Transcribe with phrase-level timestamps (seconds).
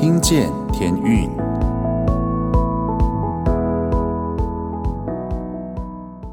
[0.00, 1.28] 听见天运，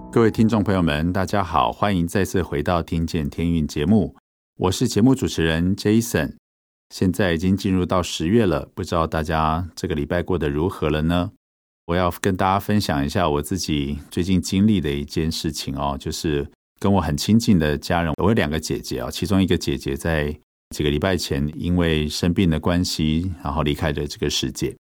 [0.10, 4.16] 各位听众朋友们，大家好，欢迎再次回到《听见天运》节目，
[4.58, 6.36] 我是节目主持人 Jason。
[6.96, 11.34] 现在已经进入到十月了，不知道大家这个礼拜过得如何了呢？
[11.88, 16.50] 我要跟大家分享一下我自己最近经历的一件事情哦，就是
[16.80, 20.34] 跟我很亲近的家人，我有两个姐姐啊，其中一个姐姐在
[20.76, 24.76] 几个礼拜前因为生病的关系，然后离开了这个世界。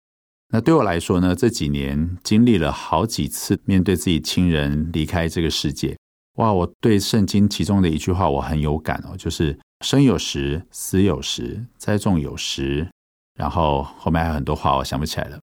[0.49, 5.97] 那对我来说呢，这几年经历了好几次面对自己亲人离开这个世界，
[6.37, 6.53] 哇！
[6.53, 12.87] 我对圣经其中的一句话我很有感哦，就是生有时，死有时，栽种有时，
[13.35, 15.39] 然后后面还有很多话我想不起来了。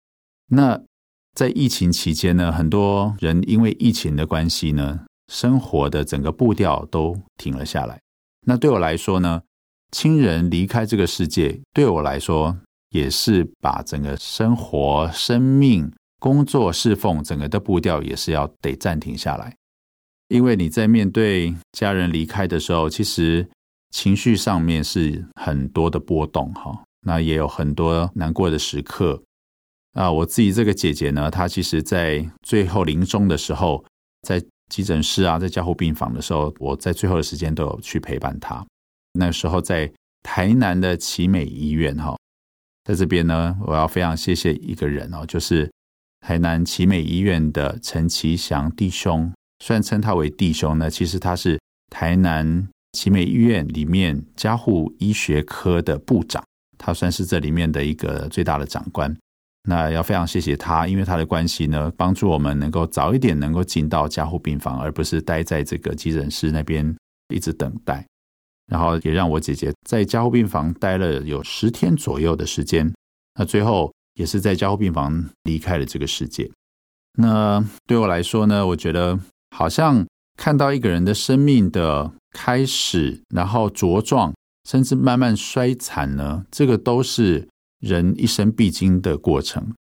[0.52, 0.80] 那
[1.34, 8.00] 在疫情期间呢，很多人因为疫情的关系呢，生活的整个步调都停了下来。
[8.46, 9.42] 那对我来说呢，
[9.92, 12.56] 亲人离开这个世界，对我来说
[12.90, 19.56] 也是把整个生活、生命、工作、侍奉整个的步调也是要得暂停下来。
[20.28, 23.48] 因为你在面对家人离开的时候，其实
[23.90, 29.20] 情绪上面是很多的波动哈，那也有很多难过的时刻。
[29.94, 33.84] 啊，我自己这个姐姐呢，她其实在最后临终的时候，
[34.22, 38.64] 在急诊室啊，在加护病房的时候，我在最后的时间都有去陪伴她。
[39.14, 39.92] 那时候在
[40.24, 42.18] 台南的奇美医院哈，
[42.84, 45.72] 在这边呢，我要非常谢谢一个人哦，就是
[46.22, 49.32] 台南奇美医院的陈其祥弟兄。
[49.64, 56.44] 虽然称他为弟兄呢，其实他是台南奇美医院里面加护医学科的部长，
[56.78, 59.16] 他算是这里面的一个最大的长官。
[59.64, 66.96] 那要非常谢谢他，因为他的关系呢，帮助我们能够早一点能够进到加护病房，而不是待在这个急诊室那边
[67.34, 68.06] 一直等待。
[68.70, 72.94] 然后也让我姐姐在加护病房待了有十天左右的时间。
[73.38, 76.50] 那最后也是在加护病房离开了这个世界。
[77.18, 79.20] 那对我来说呢，我觉得
[79.56, 80.06] 好像
[80.38, 84.34] 看到一个人的生命的开始，然后茁壮，
[84.70, 87.48] 甚至慢慢衰残呢，这个都是。
[87.80, 89.74] 人一生必经的过程。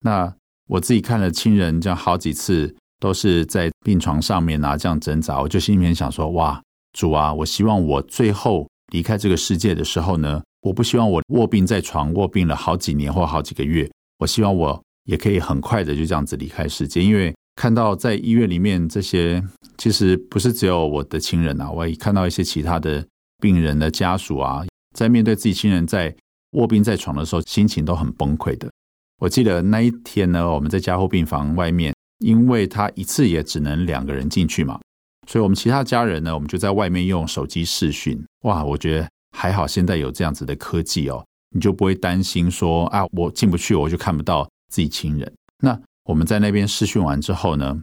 [0.00, 0.34] 那
[0.70, 6.62] 我自己看了亲人这样好几次，都是在病床上面啊这样挣扎，我就心里面想说：哇，
[6.96, 17.04] 主啊，我希望我最后离开这个世界的时候呢，我不希望我卧病在床，卧病了好几年或好几个月，我希望我也可以很快的就这样子离开世界。
[17.04, 19.42] 因为看到在医院里面这些，
[19.76, 23.06] 其实不是只有我的亲人啊，我也看到一些其他的
[23.40, 24.64] 病人的家属啊，
[24.96, 26.12] 在面对自己亲人在。
[26.52, 28.70] 卧病在床的时候，心情都很崩溃的。
[29.18, 34.80] 我记得那一天呢，我们在加护病房外面，因为他一次也只能两个人进去嘛，
[35.26, 38.18] 所以我们其他家人呢，我们就在外面用手机视讯。
[38.42, 45.32] 哇，我觉得还好，现在有这样子的科技哦，你就不会担心说啊，我进不去，我就看不到自己亲人。
[45.62, 47.82] 那我们在那边视讯完之后呢，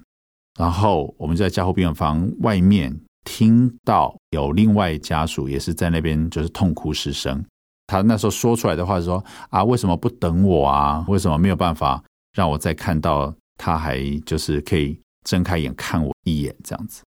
[0.58, 7.44] 然后我们就在加护病房外面听到有另外家属也是在那边就是痛哭失声。
[7.88, 11.04] 他那时候说出来的话是说啊，为什么不等我啊？
[11.10, 12.02] 为什么没有办法
[12.34, 17.04] 让我再看到他还就是可以睁开眼看我一眼这样子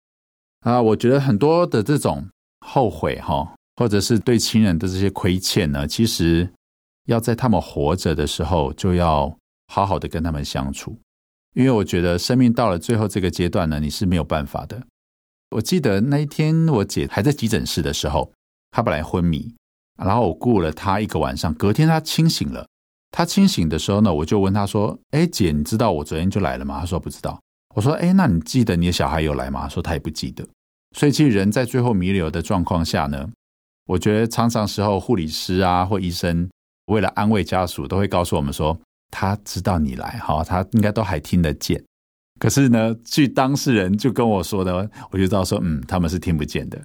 [0.63, 0.83] 啊？
[0.83, 2.27] 我觉得很多的这种
[2.67, 6.49] 后悔哈，或者是对亲人的这些亏欠呢，其实
[7.07, 9.33] 要在他们活着的时候就要
[9.69, 10.97] 好好的跟他们相处，
[11.55, 14.83] 因为我觉得生命到了最后这个阶段呢，你是没有办法的。
[15.51, 18.33] 我记得那一天我姐还在急诊室的时候，
[18.71, 19.55] 她本来昏迷。
[20.03, 22.67] 然后我顾了她一个晚上，隔天她清醒了。
[23.11, 27.39] 她清醒的时候呢，我就问她说：“哎，姐，你知道我昨天就来了吗？”她说不知道。
[27.75, 30.47] 我说：“哎，那你记得你的小孩有来吗？”说他也不记得。
[30.97, 33.29] 所以其实人在最后弥留的状况下呢，
[33.87, 36.49] 我觉得常常时候护理师啊或医生
[36.87, 38.79] 为了安慰家属，都会告诉我们说
[39.11, 41.83] 他知道你来，哈，他应该都还听得见。
[42.39, 46.81] 可是呢，据当事人就跟我说的，我就知道说，嗯，他们是听不见的。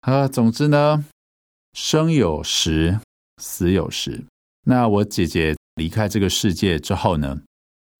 [0.00, 1.04] 啊，总之呢。
[1.74, 3.00] 生有时，
[3.40, 4.22] 死有时。
[4.66, 7.40] 那我姐姐离开这个世界之后呢，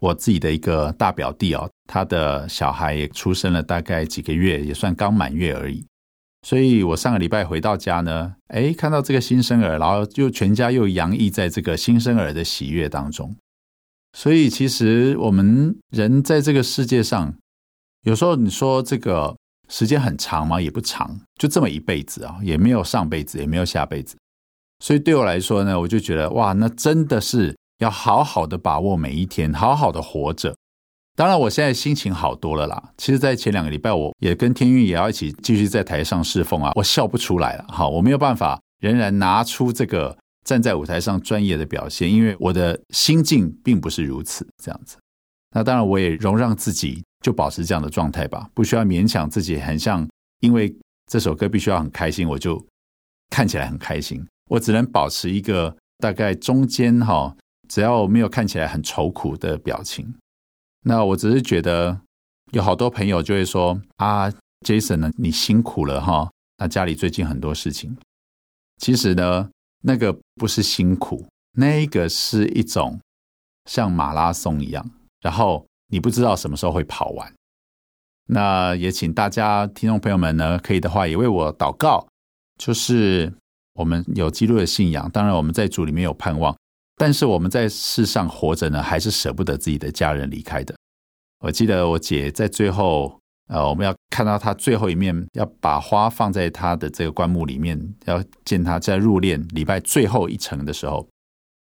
[0.02, 5.86] 我自己的一个大表弟哦，他的小孩也出生了，大概几个月，也算刚满月而已。
[6.44, 13.36] 所以我上个礼拜回到家呢，哎，看到这个新生儿，然后就全家又洋溢在这个新生儿的喜悦当中。
[14.12, 17.32] 所以其实我们人在这个世界上，
[18.02, 19.36] 有时候你说这个。
[19.68, 20.60] 时间很长吗？
[20.60, 24.14] 也不长，就这么一辈子啊，也没有上辈子，也没有下辈子。
[24.80, 30.56] 所以对我来说呢，我就觉得哇，那真的是要好好的把握每一天，好好的活着。
[31.14, 32.90] 当然，我现在心情好多了啦。
[32.96, 37.64] 其实，在前两个礼拜，我也跟天运也要一起继续在台上侍奉啊，我笑不出来了。
[37.68, 44.96] 好，我没有办法，仍然拿出这个站在舞台上专业的表现，因为我的心境并不是如此这样子。
[45.54, 50.08] 那当然，我也容让自己就保持这样的状态吧，不需要勉强自己，很像
[50.40, 50.74] 因为
[51.10, 52.64] 这首歌必须要很开心，我就
[53.28, 54.24] 看起来很开心。
[54.48, 57.36] 我只能保持一个大概中间哈，
[57.68, 60.14] 只要没有看起来很愁苦的表情。
[60.84, 62.00] 那我只是觉得
[62.52, 64.30] 有好多朋友就会说啊
[64.66, 66.30] ，Jason 呢，你辛苦了哈。
[66.58, 67.96] 那家里最近很多事情，
[68.78, 69.50] 其实呢，
[69.82, 73.00] 那个不是辛苦，那个是一种
[73.64, 74.88] 像马拉松一样，
[75.20, 77.32] 然后你不知道什么时候会跑完。
[78.26, 82.06] 那也请大家听众朋友们呢，可以的话也为我祷告，
[82.58, 83.32] 就是
[83.74, 86.56] 我们有基督的信仰，当然我们在主里面有盼望，
[87.02, 90.72] 但是我们在世上活着呢，还是舍不得自己的家人离开的。
[91.40, 93.18] 我记得我姐在最后。
[93.48, 101.06] 呃，我们要看到她最后一面，要把花放在她的这个棺木里面，要见她在入殓礼拜最后一程的时候，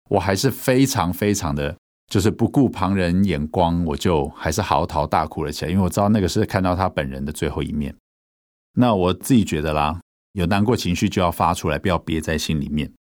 [0.09, 1.77] 我还是非常非常的，
[2.11, 7.95] 就是不顾旁人眼光，我就还是嚎啕大哭了起来，因为我知道那个是看到他本人的最后一面。
[8.73, 10.01] 那我自己觉得啦，
[10.33, 12.91] 有难过情绪就要发出来，不要憋在心里面。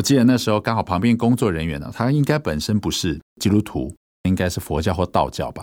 [0.00, 5.62] 我记得那时候刚好旁边工作人员呢，他应该本身不是基督徒，应该是佛教或道教吧，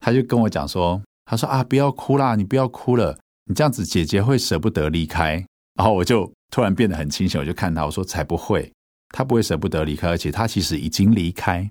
[0.00, 1.00] 他就跟我讲说。
[1.24, 5.42] 他说啊，不要哭啦，你不要哭了，你这样子姐姐会舍不得离开。
[5.74, 8.70] 然后我就突然变得很清醒，我就看他，我说才不会，
[9.08, 11.70] 他不会舍不得离开，而且他其实已经离开。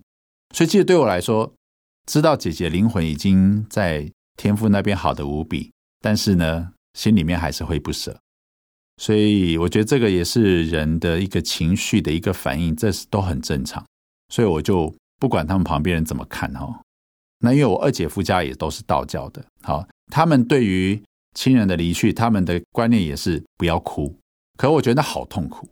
[0.56, 1.52] 所以，其实对我来说，
[2.08, 5.72] 知道姐姐灵魂已经在天父那边好的无比，
[6.02, 8.18] 但是呢，心里面还是会不舍。
[8.98, 13.86] 所以，我觉得这个也是人的一个情绪的一个反应，这是都很正常。
[14.30, 16.82] 所以，我就不管他们旁边人怎么看哈。
[17.40, 21.00] 那因为我二姐夫家也都是道教的，好，他们对于
[21.36, 24.14] 亲人的离去，他们的观念也是不要哭。
[24.58, 25.70] 可我觉得好痛苦，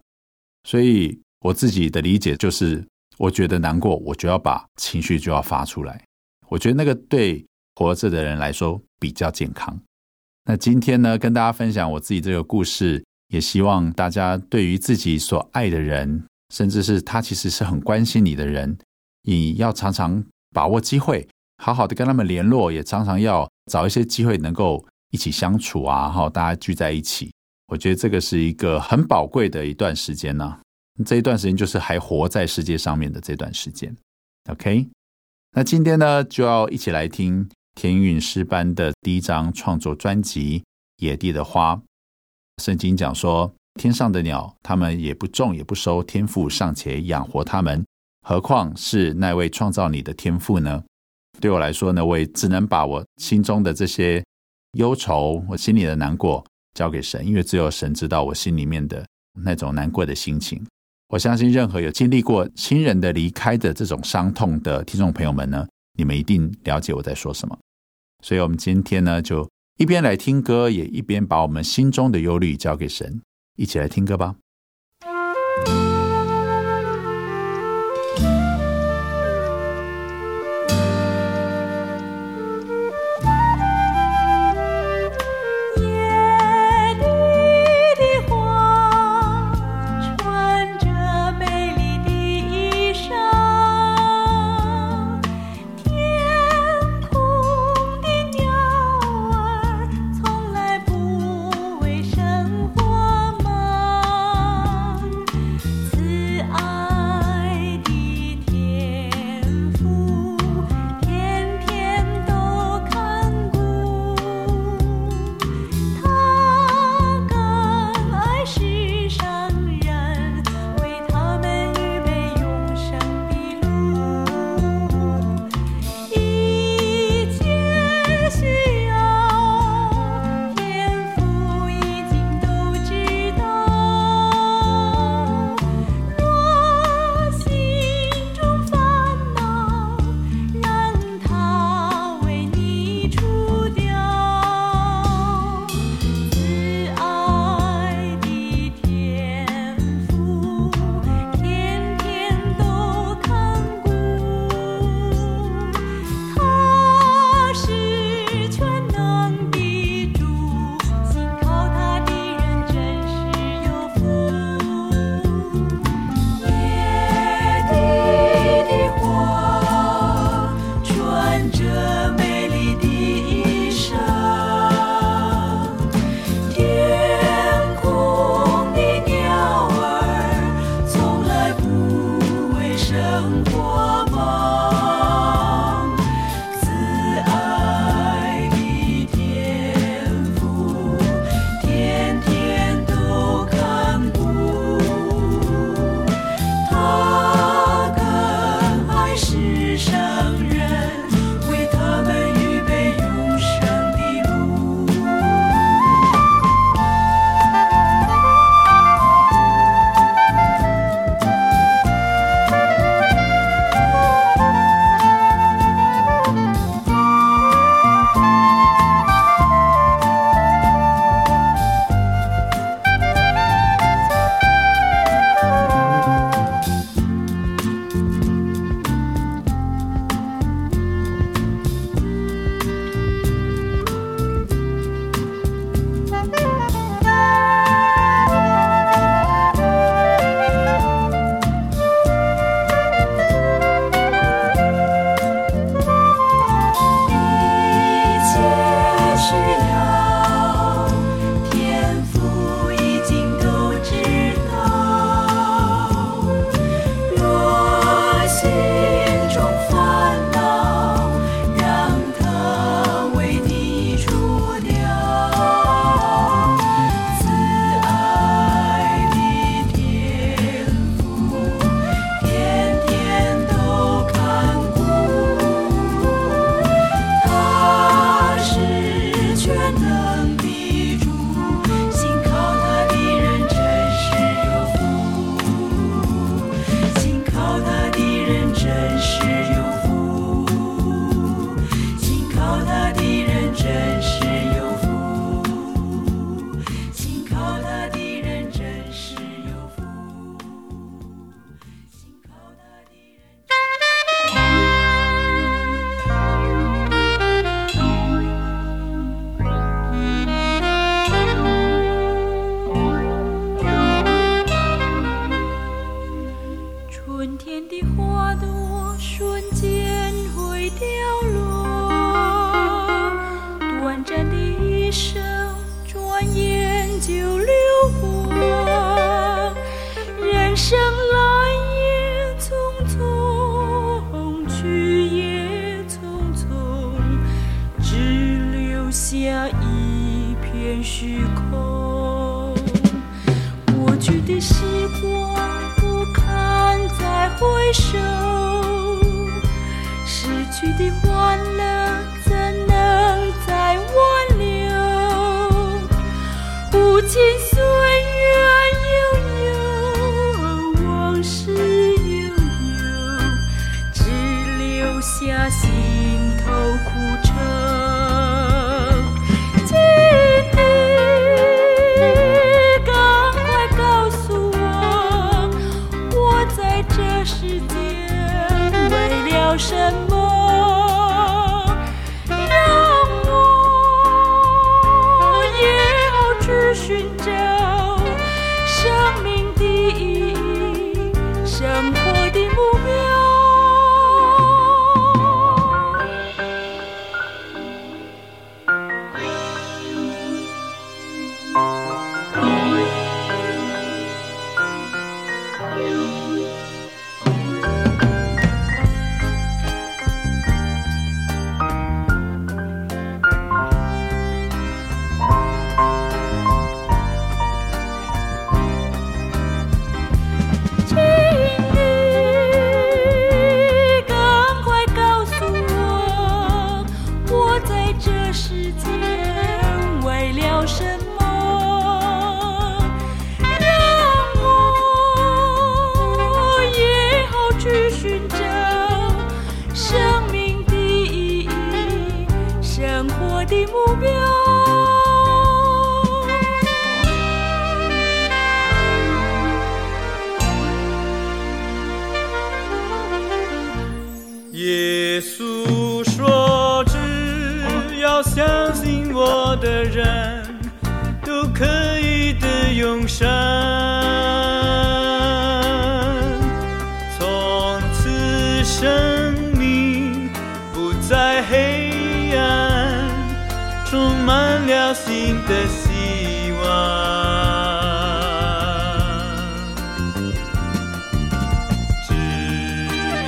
[0.63, 2.85] 所以我自己的理解就是，
[3.17, 5.99] 我觉得难过，我就要把情绪就要发出来。
[6.49, 7.43] 我觉得那个对
[7.73, 9.75] 活着的人来说比较健康。
[10.47, 18.77] 那今天呢，跟大家分享我自己这个故事，也希望大家对于自己所爱的人，甚至是他其实是很关心你的人，
[19.23, 21.27] 你要常常把握机会。
[21.63, 27.31] 好好的跟他们联络，也常常要找一些机会能够一起相处啊，哈，大家聚在一起，
[27.67, 30.59] 我觉得这个是一个很宝贵的一段时间呢、
[31.05, 33.95] 这一段时间就是还活在世界上面的这段时间。
[34.49, 34.87] OK，
[35.53, 40.59] 那今天呢就要一起来听天韵诗班的第一张创作专辑
[40.97, 41.75] 《野地的花》。
[42.61, 47.85] 圣经讲说，天上的鸟，它们也不种也不收，天父尚且养活它们，
[48.21, 50.83] 何况是那位创造你的天父呢？
[51.41, 54.23] 对我来说呢，我也只能把我心中的这些
[54.77, 59.05] 忧愁，我心里的难过交给神，因为只有神知道我心里面的
[59.43, 60.65] 那种难过的心情。
[61.09, 65.67] 我相信任何有经历过亲人的离开的这种伤痛的听众朋友们呢，
[65.97, 67.57] 你们一定了解我在说什么。
[68.23, 73.21] 所以，我们今天呢，就一边来听歌，也一边把我们心中的忧虑交给神，
[73.57, 74.35] 一起来听歌吧。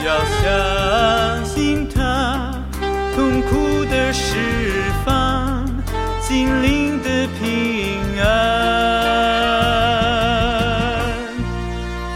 [0.07, 2.49] 要相信他，
[3.13, 4.37] 痛苦的释
[5.03, 5.67] 放，
[6.21, 8.25] 心灵的平安。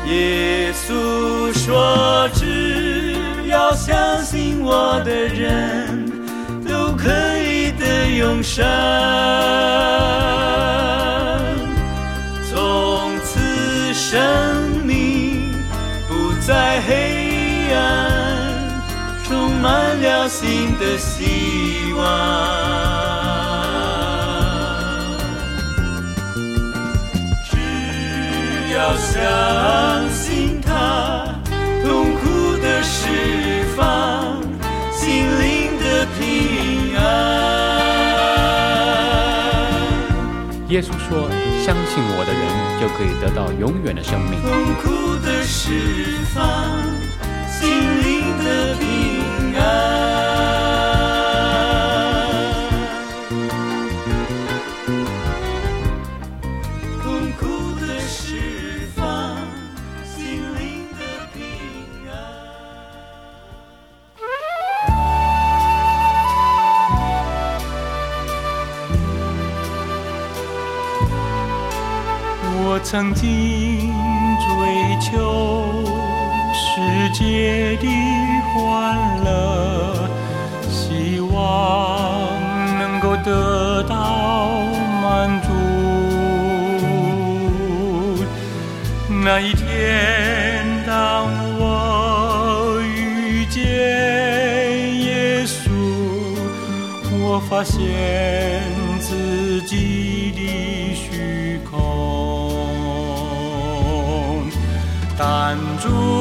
[0.07, 3.17] 耶稣说，只
[3.49, 6.09] 要相信我的人，
[6.65, 8.65] 都可以得永生。
[20.21, 22.05] 满了新的希望。
[27.49, 27.57] 只
[28.71, 31.33] 要相信他。
[31.83, 32.99] 痛苦的释
[33.75, 34.43] 放
[34.91, 37.01] 心灵的平安。
[40.69, 41.27] 耶稣说
[41.65, 42.41] ：“相信我的人，
[42.79, 44.51] 就可以得到永远的生命。”痛
[44.83, 44.85] 苦
[45.25, 45.71] 的释
[46.35, 46.43] 放，
[47.49, 47.67] 心
[48.03, 48.90] 灵的平
[72.91, 73.87] 曾经
[74.37, 74.51] 追
[74.99, 75.81] 求
[76.53, 77.87] 世界的
[78.53, 80.09] 欢乐，
[80.67, 82.27] 希望
[82.79, 84.59] 能够得到
[85.01, 85.47] 满足。
[89.23, 91.29] 那一天，当
[91.61, 93.63] 我遇见
[94.99, 95.71] 耶稣，
[97.21, 97.79] 我发现
[98.99, 102.10] 自己的虚空。
[105.51, 106.20] 珍珠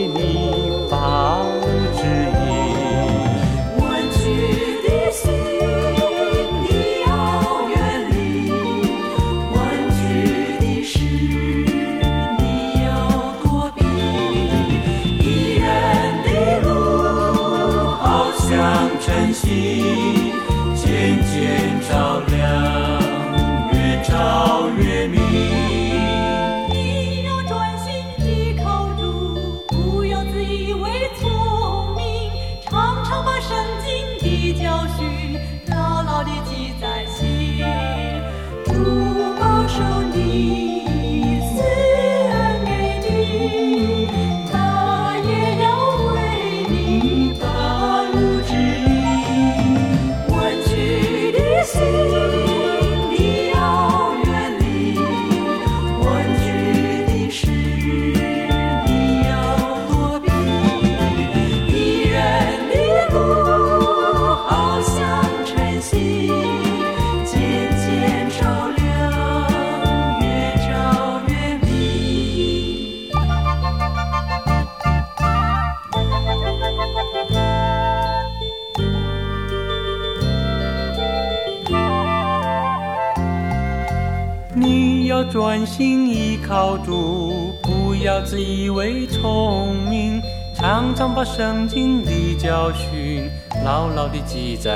[94.31, 94.70] 记忆在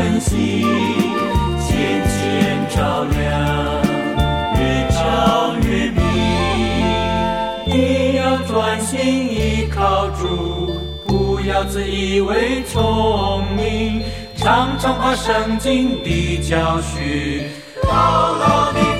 [0.00, 0.64] 晨曦
[1.68, 3.82] 渐渐照亮，
[4.54, 4.58] 日
[4.88, 6.00] 照越明。
[7.66, 8.98] 你要专心
[9.30, 10.74] 依靠主，
[11.06, 14.02] 不要自以为聪明，
[14.36, 17.44] 常常把圣经的教训
[17.86, 18.99] 牢牢地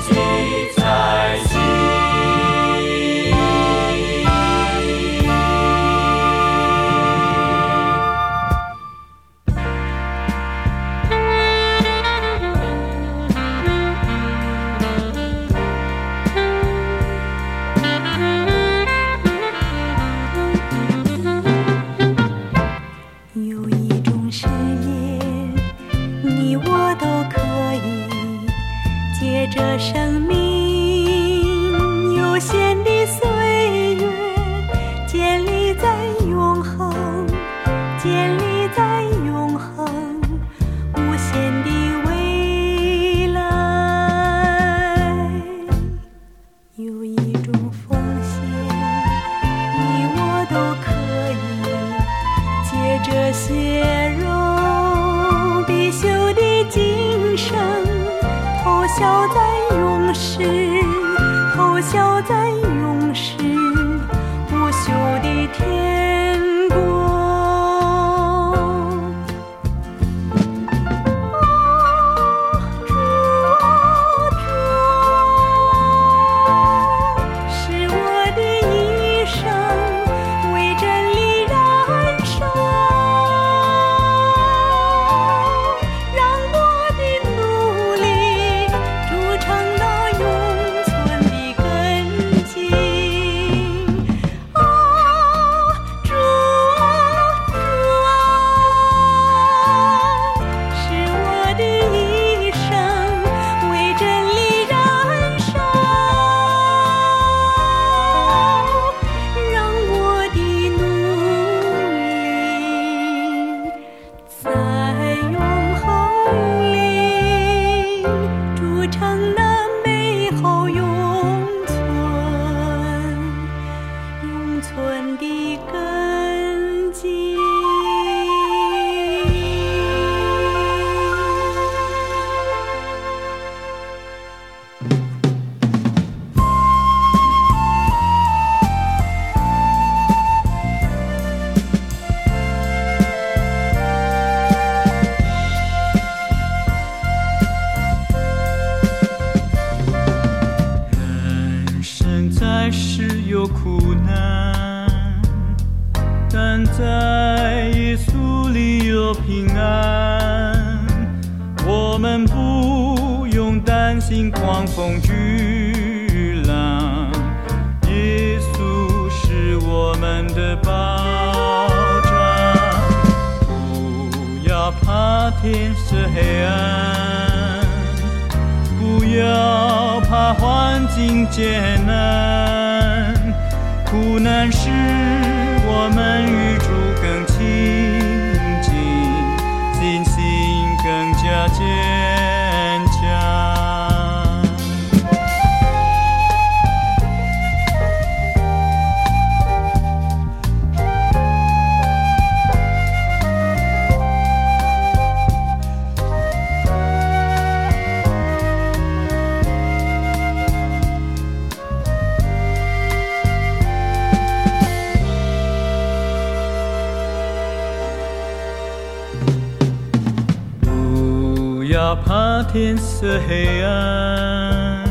[222.52, 224.84] 天色黑暗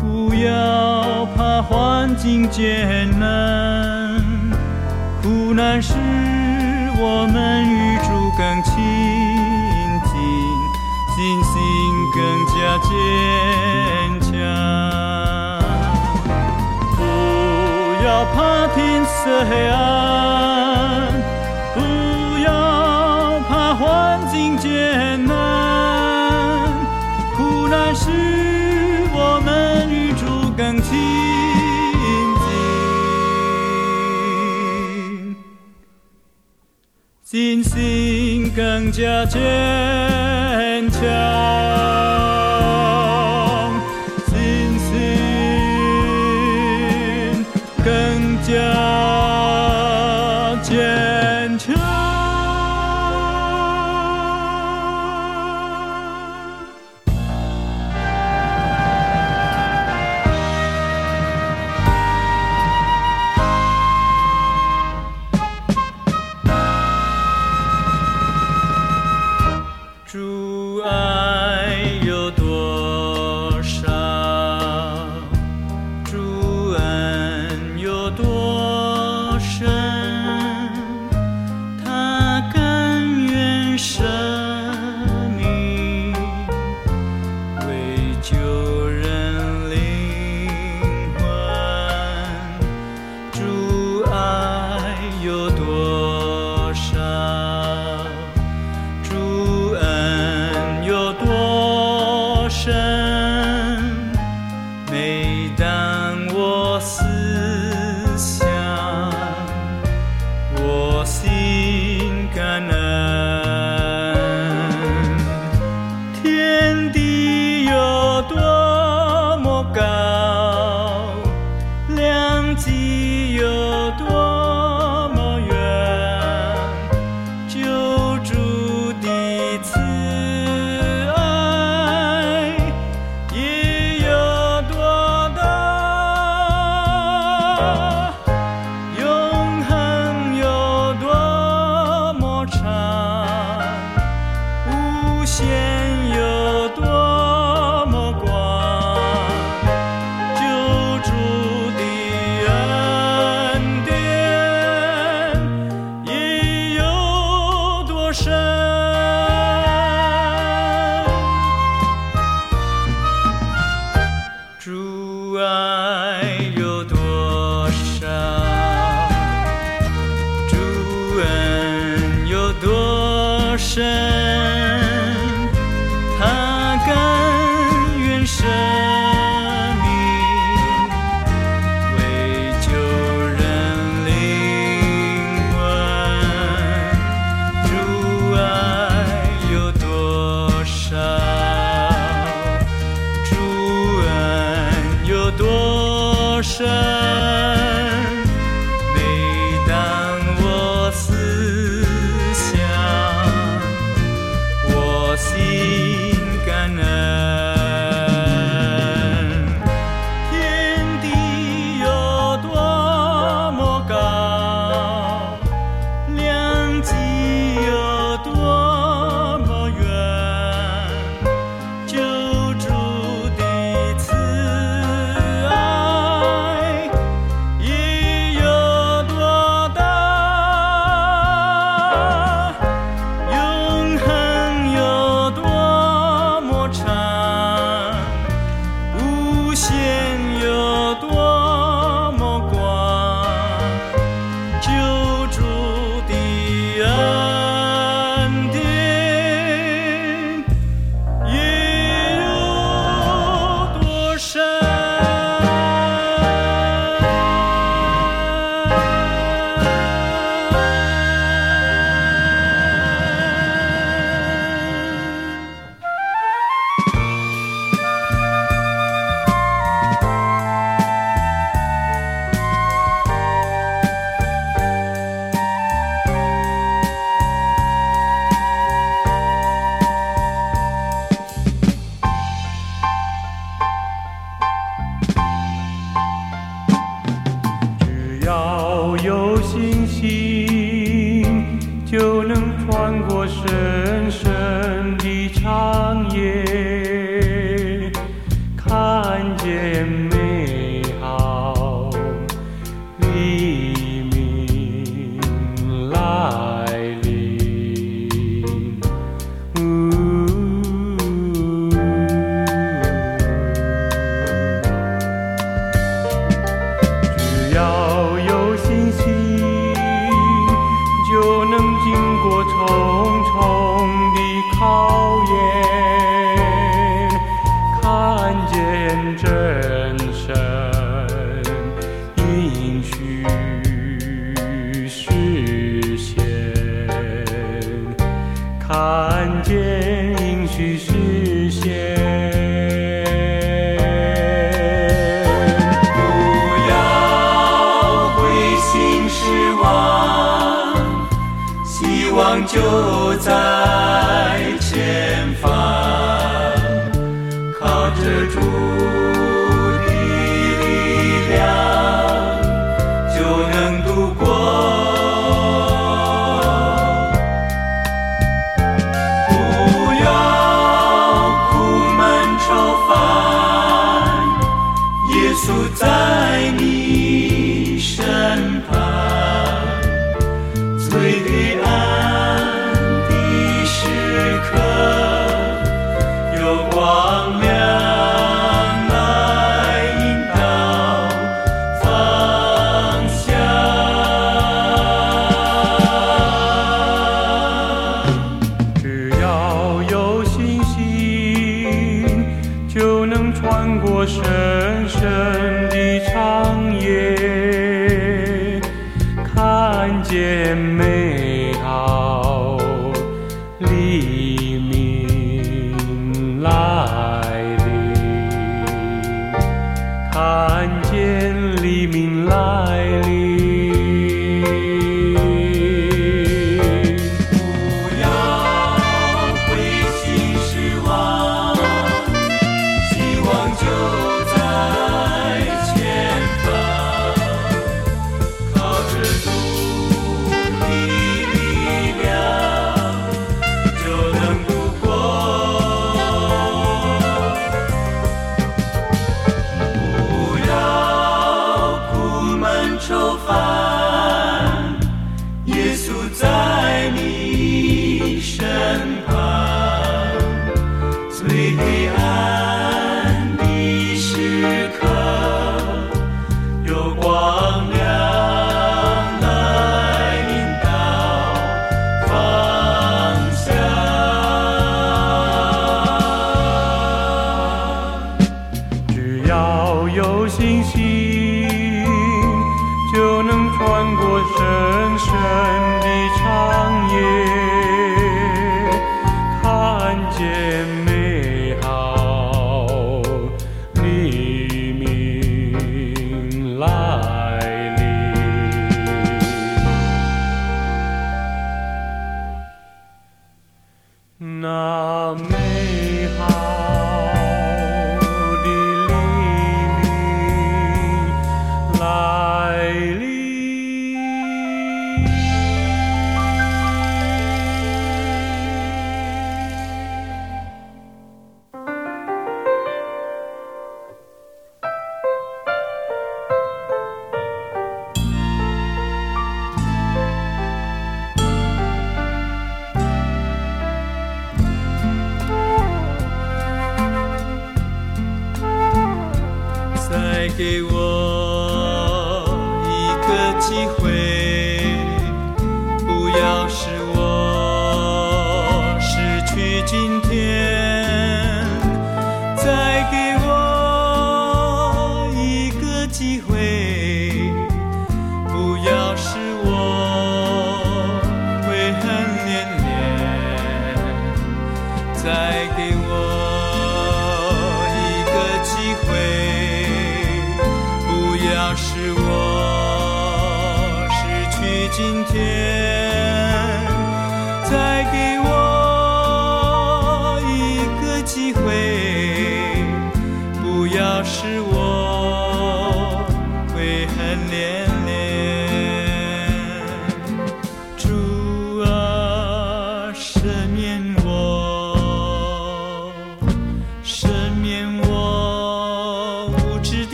[0.00, 4.20] 不要怕环境艰难
[5.22, 5.94] 苦难使
[7.00, 8.74] 我们与主更亲
[10.04, 10.12] 近
[11.14, 11.54] 信心
[12.16, 12.18] 更
[12.48, 12.88] 加坚
[14.20, 14.28] 强。
[16.96, 16.98] 不
[18.04, 20.07] 要怕天色黑暗
[38.78, 39.40] 更加坚
[40.88, 41.67] 强。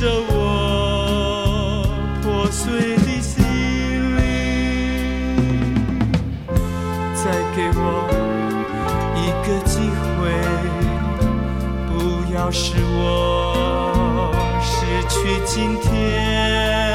[0.00, 1.84] 着我
[2.22, 3.44] 破碎的心
[4.16, 4.24] 灵，
[7.14, 7.22] 再
[7.54, 8.08] 给我
[9.14, 9.76] 一个机
[10.16, 10.32] 会，
[11.86, 11.92] 不
[12.34, 14.32] 要使我
[14.62, 14.72] 失
[15.10, 16.89] 去今天。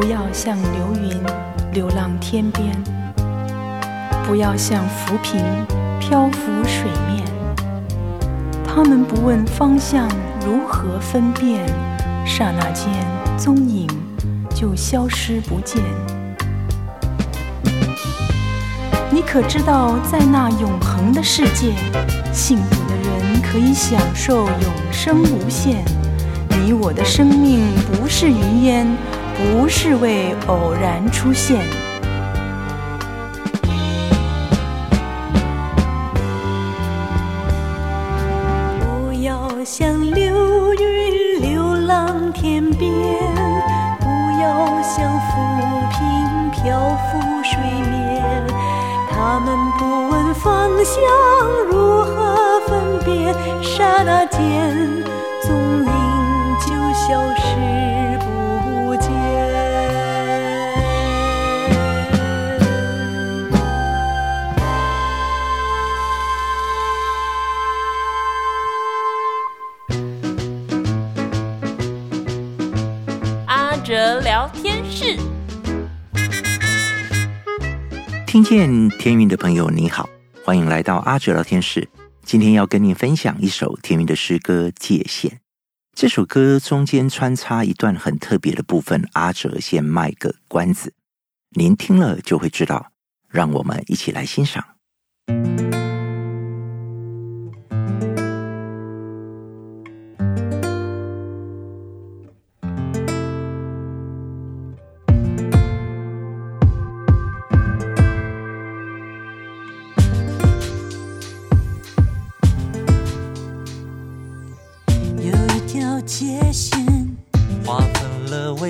[0.00, 1.10] 不要像流云
[1.72, 2.72] 流浪天边，
[4.24, 5.42] 不要像浮萍
[5.98, 7.26] 漂浮水面。
[8.64, 10.08] 他们不问方向，
[10.46, 11.66] 如何分辨？
[12.24, 12.86] 刹那间，
[13.36, 13.88] 踪影
[14.54, 15.82] 就消失不见。
[19.10, 21.72] 你可知道，在那永恒的世界，
[22.32, 25.84] 幸福的人可以享受永生无限。
[26.64, 28.86] 你我的生命不是云烟。
[29.38, 31.64] 不是为偶然出现。
[38.80, 42.90] 不要像流云流浪天边，
[44.00, 44.06] 不
[44.42, 45.30] 要像浮
[45.92, 47.60] 萍漂浮水
[47.90, 48.44] 面。
[49.08, 50.94] 他们不问方向，
[51.70, 53.32] 如何分辨？
[53.62, 54.76] 刹那间，
[55.42, 55.90] 踪影
[56.60, 57.47] 就消失
[78.48, 80.08] 见天云的朋友，你好，
[80.42, 81.86] 欢迎来到阿哲聊天室。
[82.22, 85.30] 今天要跟您分享一首天云的诗歌《界限》。
[85.94, 90.94] 这首歌中间穿插一段很特别的部分，阿哲先卖个关子，
[91.50, 92.90] 您听了就会知道。
[93.28, 94.64] 让我们一起来欣赏。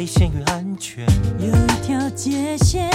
[0.09, 1.05] 险与安全，
[1.39, 2.91] 有一条界线，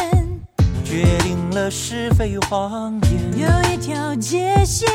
[0.84, 4.90] 决定了是非与谎言，有一条界线，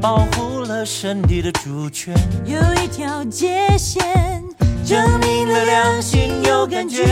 [0.00, 2.14] 保护了身体的主权，
[2.46, 4.02] 有一条界线，
[4.82, 7.04] 证明了良心有感觉。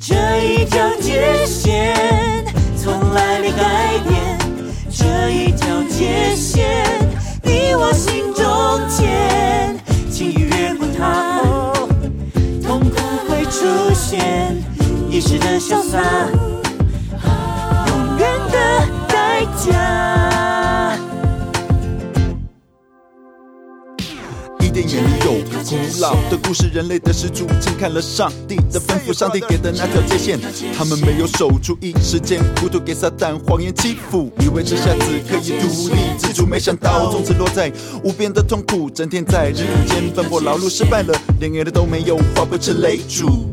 [0.00, 0.14] 这
[0.46, 1.94] 一条界线
[2.74, 4.38] 从来没改变，
[4.90, 6.91] 这一条界线
[10.10, 11.72] 轻易，越过它，
[12.62, 12.96] 痛苦
[13.28, 14.56] 会出现，
[15.10, 16.00] 一时的潇洒，
[17.88, 18.56] 永远的
[19.08, 20.51] 代价。
[24.72, 25.32] 电影里有
[25.68, 30.40] 古老的故事，人类的始祖轻看了上帝的吩咐，上帝给的那条界线，
[30.74, 37.70] 他们没有守住，一时间糊涂给撒旦谎言欺负，以为这下子可以独立自主，没想到从此落在
[38.02, 43.52] 无边的痛苦，整天在日间奔波劳碌，失败了，连饿的都没有，化不成泪珠。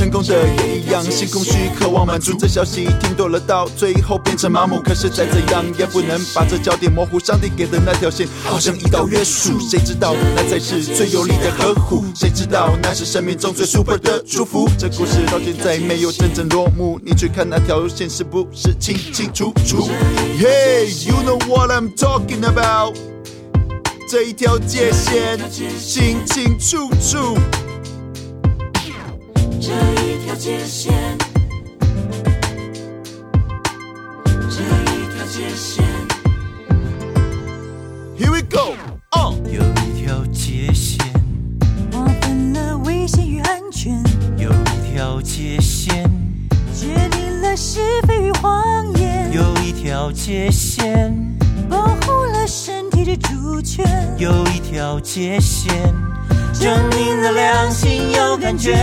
[0.00, 2.32] 成功的也一样，心空虚，渴望满足。
[2.38, 4.80] 这消息听多了，到最后变成麻木。
[4.80, 7.20] 可是再怎样也不能把这焦点模糊。
[7.20, 9.60] 上帝给的那条线，好像一道约束。
[9.60, 12.02] 谁知道那才是最有力的呵护？
[12.14, 14.66] 谁知道那是生命中最 super 的祝福？
[14.78, 16.98] 这故事到现在没有真正落幕。
[17.04, 19.86] 你去看那条线是不是清清楚楚
[20.38, 22.96] ？Hey, you know what I'm talking about？
[24.08, 25.38] 这一条界线
[25.78, 27.36] 清清楚楚。
[29.62, 30.94] 这一条界线，
[34.48, 35.84] 这一条界线
[38.16, 38.74] ，Here we go，
[39.10, 40.98] 哦，有一条界线，
[41.92, 44.02] 划分了危险与安全；
[44.38, 46.10] 有一条界线，
[46.74, 51.14] 决定了是非与谎言；有一条界线，
[51.68, 53.84] 保护了身体的主权；
[54.16, 55.70] 有一条界线。
[56.52, 58.74] 证明了良心有感觉，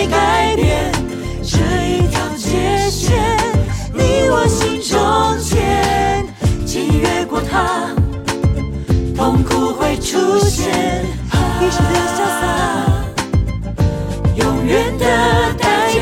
[0.00, 0.90] 没改变，
[1.42, 3.20] 这一条界线
[3.92, 6.26] 你我心中间，
[6.64, 7.90] 轻越过它，
[9.14, 11.04] 痛苦会出现，
[11.60, 12.42] 一时的潇洒，
[14.36, 15.04] 永远的
[15.58, 16.00] 代价。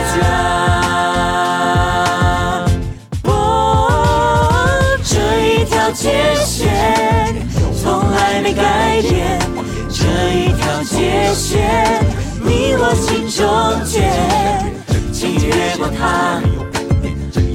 [5.02, 5.10] 这
[5.42, 7.34] 一条界线
[7.82, 9.40] 从来没改变，
[9.90, 11.97] 这一条界线
[12.48, 13.44] 你我心中
[13.84, 14.10] 间，
[15.12, 16.40] 轻越过它，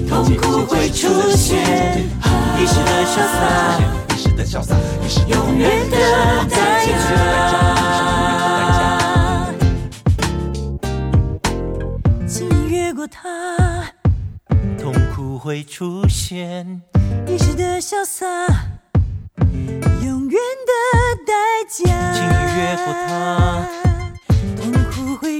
[0.07, 1.57] 痛苦会出现，
[2.59, 3.35] 一时的潇洒，
[4.13, 5.97] 一时的潇洒，一时永远的
[6.47, 6.91] 代价，
[12.27, 13.89] 轻越过它，
[14.79, 16.81] 痛苦会出现。
[17.25, 18.25] 一时的潇洒，
[20.05, 20.71] 永远的
[21.25, 21.33] 代
[21.67, 21.81] 价。
[22.13, 22.21] 轻
[22.55, 23.11] 越过它，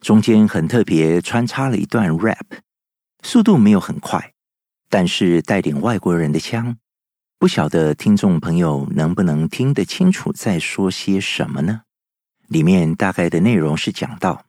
[0.00, 2.46] 中间很特别穿插了一段 rap，
[3.22, 4.32] 速度没有很快，
[4.88, 6.76] 但是带点外国人的腔，
[7.38, 11.82] 不晓得听众朋友能不能听得清楚在说些什么呢？
[12.46, 14.46] 里面大概的内容是讲到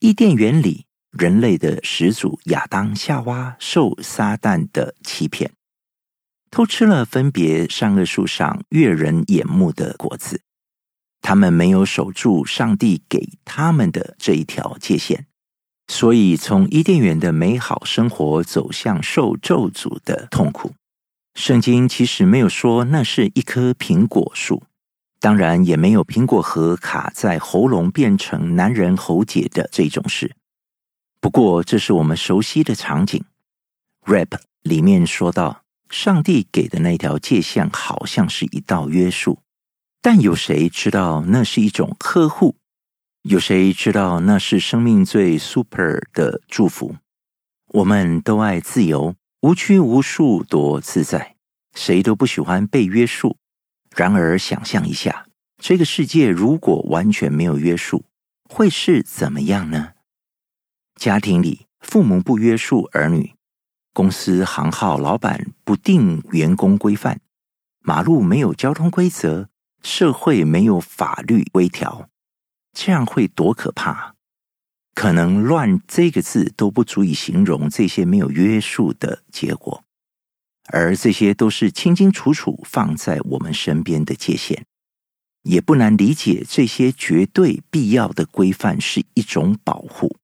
[0.00, 5.52] 伊甸园里人类的始祖亚当夏娃受撒旦的欺骗。
[6.50, 10.40] 偷吃了分别善恶树上悦人眼目的果子，
[11.20, 15.26] 他们没有守住上帝给他们的这一条界限，
[15.86, 20.72] 所以从伊甸园的美好生活走向受咒诅的痛苦。
[21.34, 24.64] 圣经其实没有说那是一棵苹果树，
[25.20, 30.34] 当然也没有苹果核卡在喉咙变成男人喉结的这种事。
[31.20, 33.24] 不过这是我们熟悉的场景
[34.04, 35.62] ，rap 里面说到。
[35.90, 39.38] 上帝给的那条界限好像是一道约束，
[40.10, 42.56] 但有谁知道那是一种呵护？
[43.24, 46.96] 有谁知道那是生命最 super 的祝福？
[47.74, 51.36] 我们都爱自由，无拘无束，多自在。
[51.74, 53.36] 谁都不喜欢被约束。
[53.94, 55.26] 然而，想象一下，
[55.58, 58.06] 这个世界如果完全没有约束，
[58.48, 59.90] 会是怎么样呢？
[60.98, 63.34] 家庭里，父母不约束儿女。
[63.92, 67.20] 公司行号老板不定员工规范，
[67.82, 69.50] 马路没有交通规则，
[69.82, 72.08] 社会没有法律规条，
[72.72, 74.14] 这样会多可怕？
[74.94, 79.84] 可能“乱”这个字都不足以形容这些没有约束的结果，
[80.72, 84.64] 而这些都是清清楚楚放在我们身边的界限，
[85.44, 90.16] 也不难理解，这些绝对必要的规范是一种保护。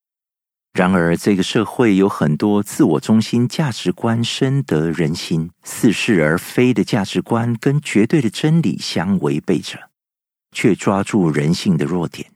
[0.74, 9.78] 然而，这个社会有很多自我中心价值观深得人心、似是而非的价值观，跟绝对的真理相违背着，
[10.50, 12.32] 却抓住人性的弱点，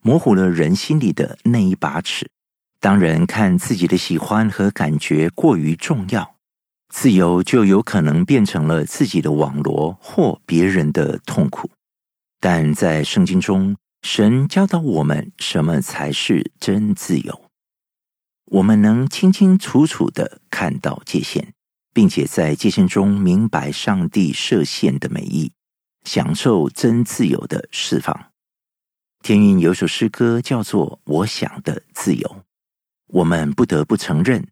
[0.00, 2.30] 模糊了人心里的那一把尺。
[2.78, 6.36] 当人看自己的喜欢和感觉过于重要，
[6.88, 11.68] 自由就有可能变成了自己的网罗或别人的痛苦。
[12.38, 17.51] 但在圣经中，神教导我们什么才是真自由。
[18.52, 21.54] 我们能清清楚楚的看到界限，
[21.94, 25.52] 并且在界限中明白上帝设限的美意，
[26.04, 28.26] 享受真自由的释放。
[29.22, 32.28] 天韵有首诗歌叫做《我想的自由》，
[33.06, 34.46] 我们不得不承认，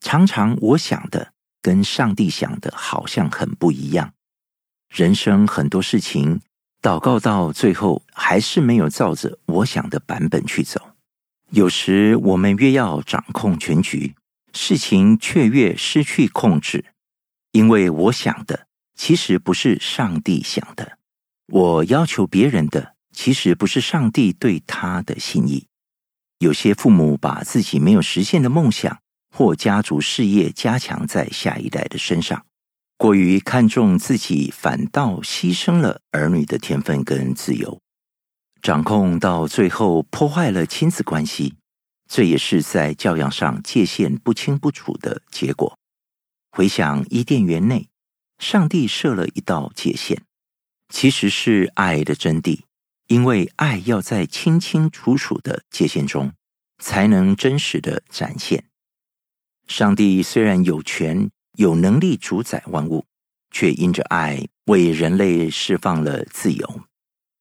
[0.00, 1.32] 常常我想的。
[1.60, 4.12] 跟上帝想的好像很不一样。
[4.90, 6.42] 人生很多事情，
[6.82, 10.93] 祷告到最后还是没有照着我想的版本去走。
[11.54, 14.16] 有时我们越要掌控全局，
[14.52, 16.86] 事情却越失去控制，
[17.52, 20.98] 因为我想的其实不是上帝想的，
[21.46, 25.68] 我要求别人的其实不是上帝对他的心意。
[26.40, 28.98] 有些父母把自己没有实现的梦想。
[29.36, 32.46] 或家族事业加强在下一代的身上，
[32.96, 37.80] 过于看重自己，反倒牺牲了儿女的天分跟自由，
[38.64, 41.56] 掌控到最后破坏了亲子关系，
[42.08, 45.78] 这也是在教养上界限不清不楚的结果。
[46.50, 47.90] 回想伊甸园内，
[48.38, 50.22] 上帝设了一道界限，
[50.88, 52.62] 其实是爱的真谛，
[53.08, 56.32] 因为爱要在清清楚楚的界限中，
[56.82, 58.64] 才能真实的展现。
[59.68, 63.04] 上帝虽然有权有能力主宰万物，
[63.50, 66.80] 却因着爱为人类释放了自由，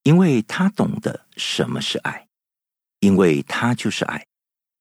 [0.03, 2.27] 因为他懂得什么是爱，
[2.99, 4.25] 因为他就是爱。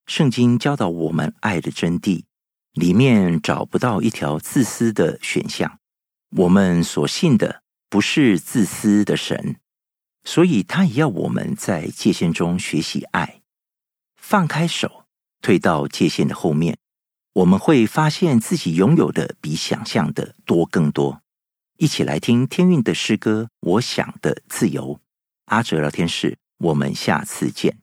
[0.05, 2.25] 圣经教导我们爱的真谛，
[2.73, 5.79] 里面找不到一条自私的选项。
[6.35, 9.57] 我们所信的不是自私的神，
[10.25, 13.41] 所以他也要我们在界限中学习爱，
[14.17, 15.05] 放开手，
[15.41, 16.77] 退到界限的后面。
[17.35, 21.21] 我们会发现自己拥有的比想象的多更多。
[21.77, 24.95] 一起来听天韵的诗歌《我想的自由》。
[25.53, 27.82] 阿哲聊天室，我们下次见。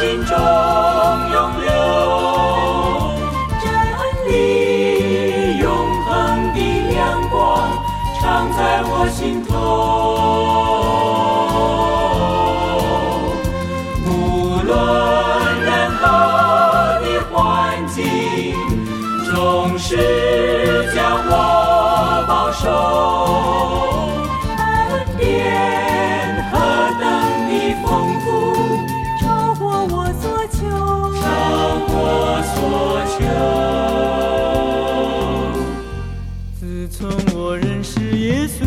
[0.00, 1.68] 心中永留，
[3.60, 3.68] 真
[4.26, 5.68] 理永
[6.06, 6.08] 恒
[6.54, 6.96] 的亮
[7.28, 7.38] 光
[8.18, 9.50] 常在我心头。
[14.06, 14.08] 无
[14.64, 14.72] 论
[15.66, 16.02] 任何
[17.04, 17.36] 的环
[17.88, 18.00] 境，
[19.30, 20.98] 总是将
[21.28, 21.30] 我
[22.26, 22.64] 保守。
[36.58, 38.66] 自从我认识耶稣，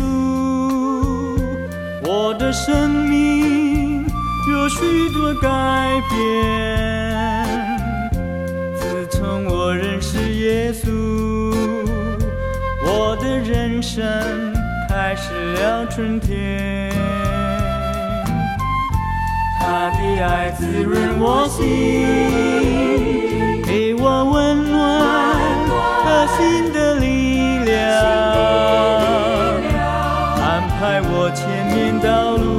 [2.02, 4.04] 我的生命
[4.50, 5.48] 有许多改
[6.10, 6.12] 变。
[8.76, 10.90] 自从我认识耶稣，
[12.84, 14.02] 我的人生
[14.88, 16.90] 开始了春天。
[19.60, 21.62] 他的爱滋润我心，
[24.06, 24.76] 我温暖
[26.04, 27.06] 和新的力
[27.64, 27.72] 量，
[30.42, 32.53] 安排我前面道路，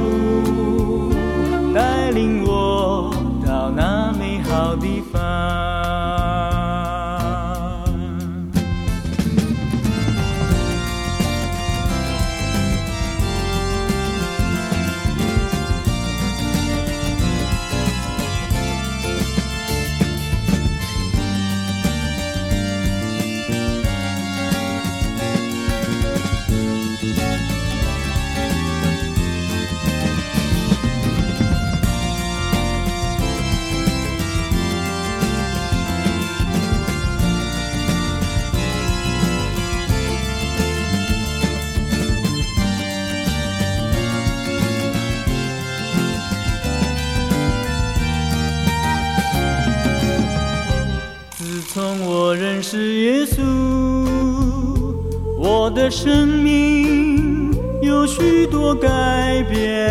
[55.98, 59.88] 生命有许多改变。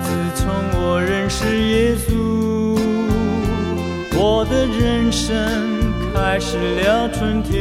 [0.00, 2.78] 自从我认识耶稣，
[4.16, 5.34] 我的人生
[6.14, 7.52] 开始了春天。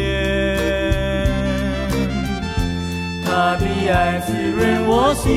[3.26, 5.32] 他的爱滋润我心，